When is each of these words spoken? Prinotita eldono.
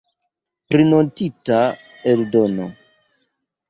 Prinotita 0.69 1.59
eldono. 2.13 2.67